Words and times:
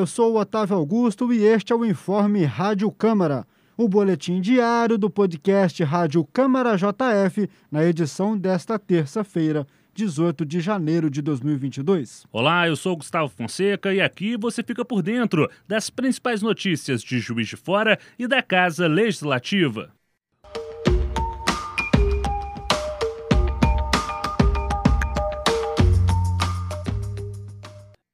eu 0.00 0.06
sou 0.06 0.32
o 0.32 0.40
Otávio 0.40 0.76
Augusto 0.76 1.30
e 1.30 1.44
este 1.44 1.74
é 1.74 1.76
o 1.76 1.84
Informe 1.84 2.42
Rádio 2.42 2.90
Câmara, 2.90 3.46
o 3.76 3.86
boletim 3.86 4.40
diário 4.40 4.96
do 4.96 5.10
podcast 5.10 5.84
Rádio 5.84 6.24
Câmara 6.32 6.74
JF, 6.74 7.46
na 7.70 7.84
edição 7.84 8.36
desta 8.36 8.78
terça-feira, 8.78 9.66
18 9.92 10.46
de 10.46 10.58
janeiro 10.58 11.10
de 11.10 11.20
2022. 11.20 12.24
Olá, 12.32 12.66
eu 12.66 12.76
sou 12.76 12.96
Gustavo 12.96 13.28
Fonseca 13.28 13.92
e 13.92 14.00
aqui 14.00 14.38
você 14.38 14.62
fica 14.62 14.86
por 14.86 15.02
dentro 15.02 15.50
das 15.68 15.90
principais 15.90 16.40
notícias 16.40 17.02
de 17.02 17.18
Juiz 17.18 17.48
de 17.48 17.56
Fora 17.56 17.98
e 18.18 18.26
da 18.26 18.42
Casa 18.42 18.86
Legislativa. 18.86 19.92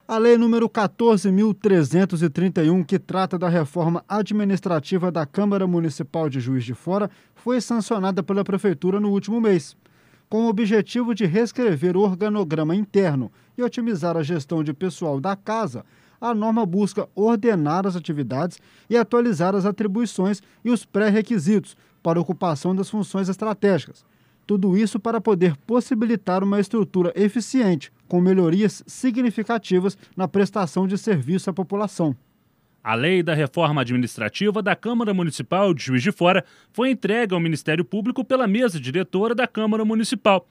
A 0.09 0.19
Lei 0.19 0.39
número 0.39 0.69
14.331, 0.69 2.87
que 2.87 2.97
trata 2.97 3.37
da 3.37 3.49
reforma 3.49 4.05
administrativa 4.09 5.11
da 5.11 5.27
Câmara 5.27 5.67
Municipal 5.67 6.31
de 6.31 6.39
Juiz 6.39 6.65
de 6.65 6.75
Fora, 6.75 7.11
foi 7.35 7.61
sancionada 7.61 8.23
pela 8.23 8.45
Prefeitura 8.45 9.01
no 9.01 9.11
último 9.11 9.41
mês. 9.41 9.77
Com 10.29 10.45
o 10.45 10.49
objetivo 10.49 11.13
de 11.13 11.27
reescrever 11.27 11.97
o 11.97 12.03
organograma 12.03 12.77
interno 12.77 13.33
e 13.59 13.65
otimizar 13.65 14.17
a 14.17 14.23
gestão 14.23 14.63
de 14.63 14.73
pessoal 14.73 15.21
da 15.21 15.35
casa, 15.35 15.85
a 16.21 16.33
norma 16.33 16.65
busca 16.65 17.09
ordenar 17.13 17.85
as 17.85 17.97
atividades 17.97 18.61
e 18.89 18.97
atualizar 18.97 19.57
as 19.57 19.67
atribuições 19.67 20.41
e 20.65 20.71
os 20.71 20.85
pré-requisitos 20.85 21.77
para 22.01 22.21
ocupação 22.21 22.77
das 22.77 22.89
funções 22.89 23.29
estratégicas 23.29 24.05
tudo 24.47 24.77
isso 24.77 25.01
para 25.01 25.21
poder 25.21 25.57
possibilitar 25.67 26.45
uma 26.45 26.61
estrutura 26.61 27.13
eficiente, 27.17 27.91
com 28.09 28.21
melhorias 28.21 28.83
significativas 28.87 29.97
na 30.17 30.29
prestação 30.29 30.87
de 30.87 30.97
serviço 30.97 31.51
à 31.51 31.53
população. 31.53 32.17
A 32.83 32.95
lei 32.95 33.21
da 33.21 33.35
reforma 33.35 33.81
administrativa 33.81 34.63
da 34.63 34.77
Câmara 34.77 35.13
Municipal 35.13 35.75
de 35.75 35.83
Juiz 35.83 36.03
de 36.03 36.13
Fora 36.13 36.45
foi 36.73 36.91
entregue 36.91 37.35
ao 37.35 37.41
Ministério 37.41 37.85
Público 37.85 38.25
pela 38.25 38.47
mesa 38.47 38.79
diretora 38.79 39.35
da 39.35 39.47
Câmara 39.47 39.85
Municipal. 39.85 40.47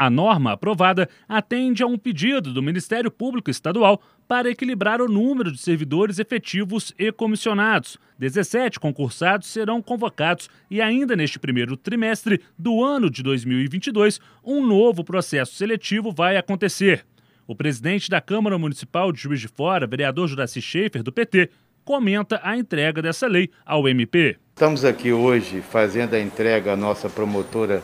A 0.00 0.08
norma 0.08 0.52
aprovada 0.52 1.06
atende 1.28 1.82
a 1.82 1.86
um 1.86 1.98
pedido 1.98 2.54
do 2.54 2.62
Ministério 2.62 3.10
Público 3.10 3.50
Estadual 3.50 4.00
para 4.26 4.48
equilibrar 4.48 4.98
o 5.02 5.06
número 5.06 5.52
de 5.52 5.58
servidores 5.58 6.18
efetivos 6.18 6.94
e 6.98 7.12
comissionados. 7.12 7.98
17 8.18 8.80
concursados 8.80 9.48
serão 9.48 9.82
convocados 9.82 10.48
e, 10.70 10.80
ainda 10.80 11.14
neste 11.14 11.38
primeiro 11.38 11.76
trimestre 11.76 12.40
do 12.58 12.82
ano 12.82 13.10
de 13.10 13.22
2022, 13.22 14.22
um 14.42 14.66
novo 14.66 15.04
processo 15.04 15.54
seletivo 15.54 16.10
vai 16.10 16.38
acontecer. 16.38 17.04
O 17.46 17.54
presidente 17.54 18.08
da 18.08 18.22
Câmara 18.22 18.56
Municipal 18.56 19.12
de 19.12 19.20
Juiz 19.20 19.38
de 19.38 19.48
Fora, 19.48 19.86
vereador 19.86 20.26
Juraci 20.28 20.62
Schaefer, 20.62 21.02
do 21.02 21.12
PT, 21.12 21.50
comenta 21.84 22.40
a 22.42 22.56
entrega 22.56 23.02
dessa 23.02 23.26
lei 23.26 23.50
ao 23.66 23.86
MP. 23.86 24.38
Estamos 24.54 24.82
aqui 24.82 25.12
hoje 25.12 25.60
fazendo 25.60 26.14
a 26.14 26.20
entrega 26.20 26.72
à 26.72 26.76
nossa 26.76 27.10
promotora 27.10 27.82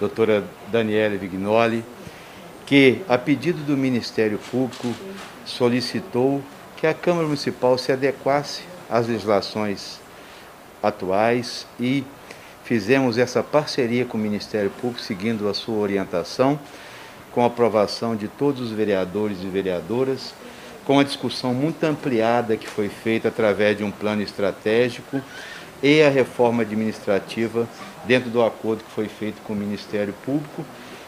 doutora 0.00 0.44
Daniela 0.70 1.16
Vignoli, 1.16 1.84
que, 2.66 3.00
a 3.08 3.18
pedido 3.18 3.62
do 3.62 3.76
Ministério 3.76 4.38
Público, 4.50 4.94
solicitou 5.44 6.42
que 6.76 6.86
a 6.86 6.94
Câmara 6.94 7.26
Municipal 7.26 7.76
se 7.78 7.92
adequasse 7.92 8.62
às 8.90 9.06
legislações 9.06 10.00
atuais 10.82 11.66
e 11.78 12.04
fizemos 12.64 13.18
essa 13.18 13.42
parceria 13.42 14.04
com 14.04 14.16
o 14.16 14.20
Ministério 14.20 14.70
Público, 14.70 15.02
seguindo 15.02 15.48
a 15.48 15.54
sua 15.54 15.76
orientação, 15.76 16.58
com 17.32 17.42
a 17.42 17.46
aprovação 17.46 18.16
de 18.16 18.28
todos 18.28 18.60
os 18.60 18.70
vereadores 18.70 19.38
e 19.42 19.46
vereadoras, 19.46 20.34
com 20.84 20.98
a 20.98 21.04
discussão 21.04 21.54
muito 21.54 21.82
ampliada 21.84 22.56
que 22.56 22.68
foi 22.68 22.88
feita 22.88 23.28
através 23.28 23.76
de 23.76 23.84
um 23.84 23.90
plano 23.90 24.22
estratégico 24.22 25.20
e 25.84 26.02
a 26.02 26.08
reforma 26.08 26.62
administrativa 26.62 27.68
dentro 28.06 28.30
do 28.30 28.42
acordo 28.42 28.82
que 28.82 28.90
foi 28.90 29.06
feito 29.06 29.42
com 29.42 29.52
o 29.52 29.56
Ministério 29.56 30.14
Público 30.24 30.64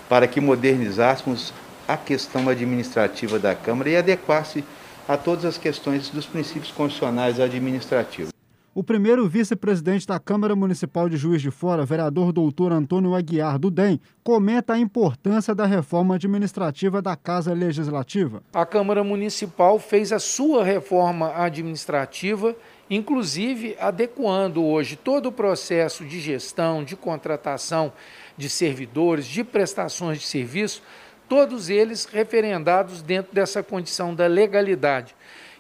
para 0.06 0.28
que 0.28 0.38
modernizássemos 0.38 1.54
a 1.88 1.96
questão 1.96 2.46
administrativa 2.46 3.38
da 3.38 3.54
Câmara 3.54 3.88
e 3.88 3.96
adequasse 3.96 4.62
a 5.08 5.16
todas 5.16 5.46
as 5.46 5.56
questões 5.56 6.10
dos 6.10 6.26
princípios 6.26 6.70
constitucionais 6.70 7.40
administrativos. 7.40 8.36
O 8.74 8.84
primeiro 8.84 9.26
vice-presidente 9.26 10.06
da 10.06 10.18
Câmara 10.18 10.54
Municipal 10.54 11.08
de 11.08 11.16
Juiz 11.16 11.40
de 11.40 11.50
Fora, 11.50 11.86
vereador 11.86 12.30
doutor 12.30 12.70
Antônio 12.70 13.14
Aguiar 13.14 13.58
do 13.58 13.70
DEM, 13.70 13.98
comenta 14.22 14.74
a 14.74 14.78
importância 14.78 15.54
da 15.54 15.64
reforma 15.64 16.16
administrativa 16.16 17.00
da 17.00 17.16
Casa 17.16 17.54
Legislativa. 17.54 18.42
A 18.52 18.66
Câmara 18.66 19.02
Municipal 19.02 19.78
fez 19.78 20.12
a 20.12 20.18
sua 20.18 20.62
reforma 20.62 21.32
administrativa 21.34 22.54
inclusive 22.88 23.76
adequando 23.80 24.64
hoje 24.64 24.96
todo 24.96 25.26
o 25.26 25.32
processo 25.32 26.04
de 26.04 26.20
gestão, 26.20 26.84
de 26.84 26.96
contratação 26.96 27.92
de 28.36 28.48
servidores, 28.48 29.26
de 29.26 29.42
prestações 29.42 30.20
de 30.20 30.26
serviço, 30.26 30.82
todos 31.28 31.68
eles 31.68 32.04
referendados 32.04 33.02
dentro 33.02 33.34
dessa 33.34 33.62
condição 33.62 34.14
da 34.14 34.26
legalidade. 34.26 35.14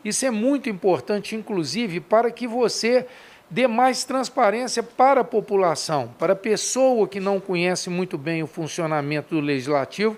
Isso 0.04 0.24
é 0.24 0.30
muito 0.30 0.68
importante, 0.68 1.34
inclusive, 1.34 2.00
para 2.00 2.30
que 2.30 2.46
você 2.46 3.06
dê 3.50 3.66
mais 3.66 4.04
transparência 4.04 4.82
para 4.82 5.20
a 5.20 5.24
população, 5.24 6.14
para 6.18 6.32
a 6.32 6.36
pessoa 6.36 7.08
que 7.08 7.20
não 7.20 7.40
conhece 7.40 7.88
muito 7.90 8.16
bem 8.16 8.42
o 8.42 8.46
funcionamento 8.46 9.34
do 9.34 9.40
legislativo, 9.40 10.16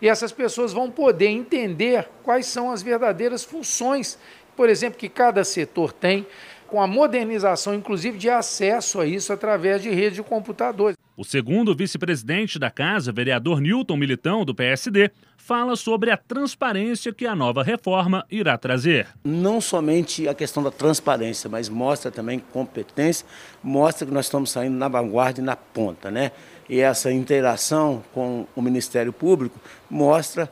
e 0.00 0.08
essas 0.08 0.30
pessoas 0.30 0.72
vão 0.72 0.90
poder 0.90 1.28
entender 1.28 2.08
quais 2.22 2.46
são 2.46 2.70
as 2.70 2.82
verdadeiras 2.82 3.44
funções, 3.44 4.18
por 4.58 4.68
exemplo, 4.68 4.98
que 4.98 5.08
cada 5.08 5.44
setor 5.44 5.92
tem, 5.92 6.26
com 6.66 6.82
a 6.82 6.86
modernização, 6.88 7.76
inclusive, 7.76 8.18
de 8.18 8.28
acesso 8.28 9.00
a 9.00 9.06
isso 9.06 9.32
através 9.32 9.80
de 9.80 9.88
rede 9.88 10.16
de 10.16 10.22
computadores. 10.24 10.96
O 11.16 11.24
segundo 11.24 11.76
vice-presidente 11.76 12.58
da 12.58 12.68
Casa, 12.68 13.12
vereador 13.12 13.60
Newton 13.60 13.96
Militão, 13.96 14.44
do 14.44 14.52
PSD, 14.52 15.12
fala 15.36 15.76
sobre 15.76 16.10
a 16.10 16.16
transparência 16.16 17.12
que 17.12 17.24
a 17.24 17.36
nova 17.36 17.62
reforma 17.62 18.26
irá 18.28 18.58
trazer. 18.58 19.06
Não 19.22 19.60
somente 19.60 20.26
a 20.26 20.34
questão 20.34 20.60
da 20.60 20.72
transparência, 20.72 21.48
mas 21.48 21.68
mostra 21.68 22.10
também 22.10 22.40
competência, 22.40 23.24
mostra 23.62 24.08
que 24.08 24.12
nós 24.12 24.26
estamos 24.26 24.50
saindo 24.50 24.76
na 24.76 24.88
vanguarda 24.88 25.40
e 25.40 25.44
na 25.44 25.54
ponta, 25.54 26.10
né? 26.10 26.32
E 26.68 26.80
essa 26.80 27.12
interação 27.12 28.02
com 28.12 28.44
o 28.56 28.60
Ministério 28.60 29.12
Público 29.12 29.60
mostra 29.88 30.50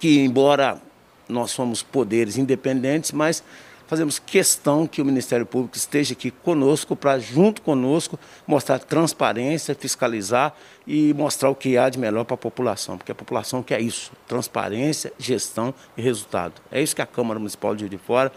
que, 0.00 0.18
embora 0.18 0.82
nós 1.28 1.50
somos 1.50 1.82
poderes 1.82 2.36
independentes, 2.36 3.12
mas 3.12 3.42
fazemos 3.86 4.18
questão 4.18 4.86
que 4.86 5.02
o 5.02 5.04
Ministério 5.04 5.46
Público 5.46 5.76
esteja 5.76 6.12
aqui 6.12 6.30
conosco 6.30 6.96
para, 6.96 7.18
junto 7.18 7.62
conosco, 7.62 8.18
mostrar 8.46 8.78
transparência, 8.78 9.74
fiscalizar 9.74 10.54
e 10.86 11.12
mostrar 11.14 11.50
o 11.50 11.54
que 11.54 11.76
há 11.76 11.88
de 11.88 11.98
melhor 11.98 12.24
para 12.24 12.34
a 12.34 12.38
população, 12.38 12.96
porque 12.96 13.12
a 13.12 13.14
população 13.14 13.62
quer 13.62 13.80
isso, 13.80 14.12
transparência, 14.26 15.12
gestão 15.18 15.74
e 15.96 16.02
resultado. 16.02 16.60
É 16.70 16.82
isso 16.82 16.96
que 16.96 17.02
a 17.02 17.06
Câmara 17.06 17.38
Municipal 17.38 17.74
de 17.74 17.84
Rio 17.84 17.90
de 17.90 17.98
Fora 17.98 18.32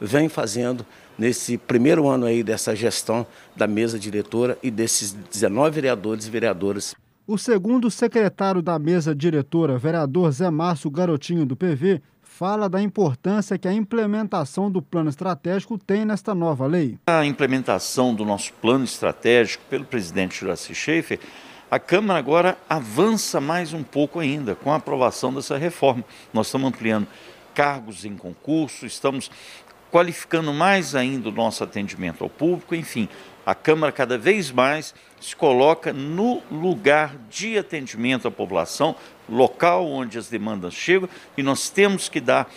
vem 0.00 0.28
fazendo 0.28 0.84
nesse 1.16 1.56
primeiro 1.56 2.08
ano 2.08 2.26
aí 2.26 2.42
dessa 2.42 2.74
gestão 2.74 3.26
da 3.54 3.66
mesa 3.66 3.98
diretora 3.98 4.58
e 4.62 4.70
desses 4.70 5.12
19 5.12 5.70
vereadores 5.70 6.26
e 6.26 6.30
vereadoras. 6.30 6.96
O 7.24 7.38
segundo 7.38 7.88
secretário 7.88 8.60
da 8.60 8.76
mesa 8.80 9.14
diretora, 9.14 9.78
vereador 9.78 10.32
Zé 10.32 10.50
Márcio 10.50 10.90
Garotinho 10.90 11.46
do 11.46 11.54
PV, 11.54 12.02
fala 12.20 12.68
da 12.68 12.82
importância 12.82 13.56
que 13.56 13.68
a 13.68 13.72
implementação 13.72 14.68
do 14.68 14.82
plano 14.82 15.08
estratégico 15.08 15.78
tem 15.78 16.04
nesta 16.04 16.34
nova 16.34 16.66
lei. 16.66 16.98
A 17.06 17.24
implementação 17.24 18.12
do 18.12 18.24
nosso 18.24 18.52
plano 18.54 18.84
estratégico 18.84 19.62
pelo 19.70 19.84
presidente 19.84 20.40
Juraci 20.40 20.74
Schaefer, 20.74 21.20
a 21.70 21.78
Câmara 21.78 22.18
agora 22.18 22.58
avança 22.68 23.40
mais 23.40 23.72
um 23.72 23.84
pouco 23.84 24.18
ainda 24.18 24.56
com 24.56 24.72
a 24.72 24.76
aprovação 24.76 25.32
dessa 25.32 25.56
reforma. 25.56 26.02
Nós 26.34 26.48
estamos 26.48 26.68
ampliando 26.68 27.06
cargos 27.54 28.04
em 28.04 28.16
concurso, 28.16 28.84
estamos 28.84 29.30
qualificando 29.92 30.54
mais 30.54 30.94
ainda 30.94 31.28
o 31.28 31.32
nosso 31.32 31.62
atendimento 31.62 32.24
ao 32.24 32.30
público, 32.30 32.74
enfim, 32.74 33.10
a 33.44 33.54
Câmara 33.54 33.92
cada 33.92 34.16
vez 34.16 34.50
mais 34.50 34.94
se 35.20 35.36
coloca 35.36 35.92
no 35.92 36.42
lugar 36.50 37.14
de 37.28 37.58
atendimento 37.58 38.26
à 38.26 38.30
população, 38.30 38.96
local 39.28 39.86
onde 39.86 40.16
as 40.16 40.28
demandas 40.28 40.72
chegam, 40.72 41.08
e 41.36 41.42
nós 41.42 41.68
temos 41.68 42.08
que 42.08 42.20
dar 42.20 42.50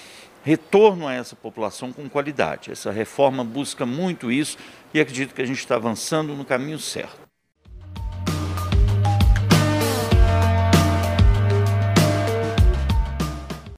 retorno 0.46 1.08
a 1.08 1.14
essa 1.14 1.36
população 1.36 1.92
com 1.92 2.08
qualidade. 2.08 2.72
Essa 2.72 2.90
reforma 2.90 3.44
busca 3.44 3.86
muito 3.86 4.32
isso 4.32 4.58
e 4.94 5.00
acredito 5.02 5.36
que 5.36 5.42
a 5.42 5.46
gente 5.46 5.60
está 5.60 5.76
avançando 5.76 6.34
no 6.34 6.46
caminho 6.46 6.80
certo. 6.80 7.25